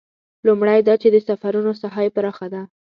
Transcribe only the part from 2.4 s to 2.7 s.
ده.